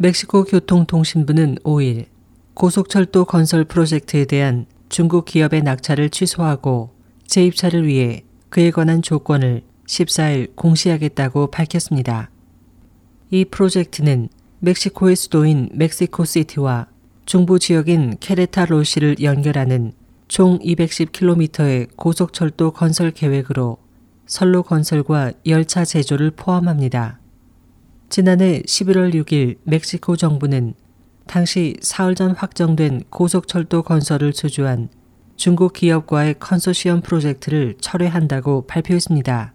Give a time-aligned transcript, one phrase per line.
[0.00, 2.06] 멕시코 교통통신부는 5일
[2.54, 6.90] 고속철도 건설 프로젝트에 대한 중국 기업의 낙찰을 취소하고
[7.26, 12.30] 재입찰을 위해 그에 관한 조건을 14일 공시하겠다고 밝혔습니다.
[13.30, 14.28] 이 프로젝트는
[14.60, 16.86] 멕시코의 수도인 멕시코시티와
[17.26, 19.94] 중부 지역인 케레타로시를 연결하는
[20.28, 23.78] 총 210km의 고속철도 건설 계획으로
[24.26, 27.18] 선로 건설과 열차 제조를 포함합니다.
[28.10, 30.72] 지난해 11월 6일 멕시코 정부는
[31.26, 34.88] 당시 사흘 전 확정된 고속철도 건설을 수주한
[35.36, 39.52] 중국 기업과의 컨소시엄 프로젝트를 철회한다고 발표했습니다.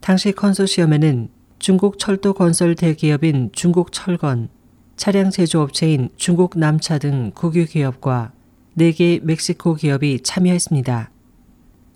[0.00, 4.50] 당시 컨소시엄에는 중국 철도 건설 대기업인 중국철건,
[4.96, 8.32] 차량 제조업체인 중국 남차 등 국유 기업과
[8.76, 11.10] 4개 멕시코 기업이 참여했습니다.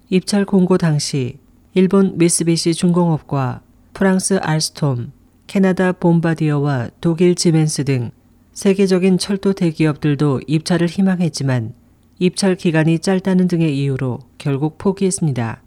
[0.09, 1.39] 입찰 공고 당시
[1.75, 3.61] 일본 미쓰비시 중공업과
[3.93, 5.13] 프랑스 알스톰,
[5.47, 8.11] 캐나다 봄바디어와 독일 지멘스 등
[8.53, 11.75] 세계적인 철도 대기업들도 입찰을 희망했지만
[12.19, 15.63] 입찰 기간이 짧다는 등의 이유로 결국 포기했습니다.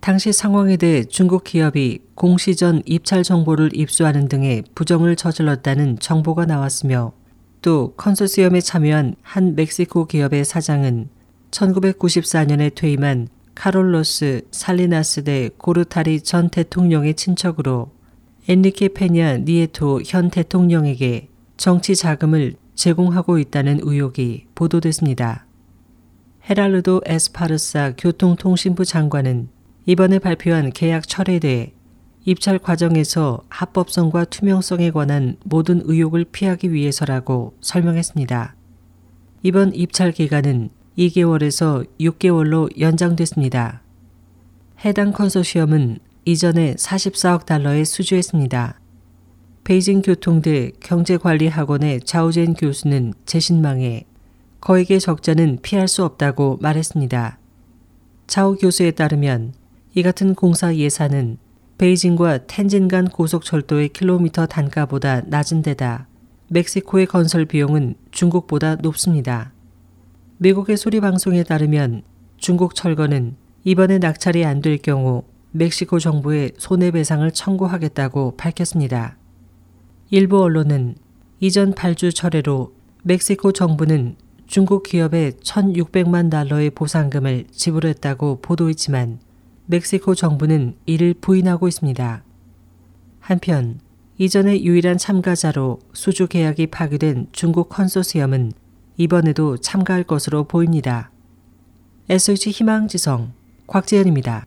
[0.00, 7.12] 당시 상황에 대해 중국 기업이 공시 전 입찰 정보를 입수하는 등의 부정을 저질렀다는 정보가 나왔으며
[7.62, 11.08] 또 컨소시엄에 참여한 한 멕시코 기업의 사장은
[11.50, 17.95] 1994년에 퇴임한 카롤로스 살리나스 대 고르타리 전 대통령의 친척으로
[18.48, 25.46] 엔리케 페냐 니에토 현 대통령에게 정치 자금을 제공하고 있다는 의혹이 보도됐습니다.
[26.48, 29.48] 헤랄르도 에스파르사 교통통신부 장관은
[29.86, 31.72] 이번에 발표한 계약 철회에 대해
[32.24, 38.54] 입찰 과정에서 합법성과 투명성에 관한 모든 의혹을 피하기 위해서라고 설명했습니다.
[39.42, 43.82] 이번 입찰 기간은 2개월에서 6개월로 연장됐습니다.
[44.84, 48.80] 해당 컨소시엄은 이전에 44억 달러에 수주했습니다.
[49.62, 54.06] 베이징 교통대 경제관리학원의 자우젠 교수는 재신망에
[54.60, 57.38] 거액의 적자는 피할 수 없다고 말했습니다.
[58.26, 59.54] 자우 교수에 따르면
[59.94, 61.38] 이 같은 공사 예산은
[61.78, 66.08] 베이징과 텐진 간 고속철도의 킬로미터 단가보다 낮은 데다
[66.48, 69.52] 멕시코의 건설 비용은 중국보다 높습니다.
[70.38, 72.02] 미국의 소리 방송에 따르면
[72.36, 75.22] 중국 철거는 이번에 낙찰이 안 될 경우
[75.56, 79.16] 멕시코 정부에 손해배상을 청구하겠다고 밝혔습니다.
[80.10, 80.96] 일부 언론은
[81.40, 84.16] 이전 발주 철회로 멕시코 정부는
[84.46, 89.18] 중국 기업에 1,600만 달러의 보상금을 지불했다고 보도했지만
[89.64, 92.22] 멕시코 정부는 이를 부인하고 있습니다.
[93.20, 93.80] 한편
[94.18, 98.52] 이전에 유일한 참가자로 수주 계약이 파기된 중국 컨소시엄은
[98.98, 101.10] 이번에도 참가할 것으로 보입니다.
[102.08, 103.32] SH 희망지성
[103.66, 104.46] 곽재현입니다.